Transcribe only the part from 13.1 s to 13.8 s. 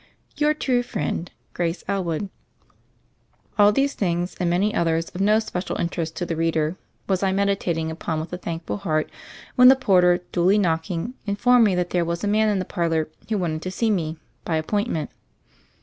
who wanted to